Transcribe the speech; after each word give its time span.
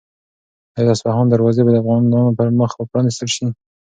آیا 0.75 0.83
د 0.85 0.89
اصفهان 0.95 1.25
دروازې 1.29 1.61
به 1.65 1.71
د 1.73 1.77
افغانانو 1.81 2.35
پر 2.37 2.47
مخ 2.59 2.71
پرانیستل 2.91 3.27
شي؟ 3.35 3.45